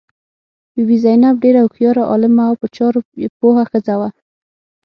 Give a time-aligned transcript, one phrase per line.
[0.73, 2.99] بي بي زینب ډېره هوښیاره، عالمه او په چارو
[3.39, 4.09] پوه ښځه وه.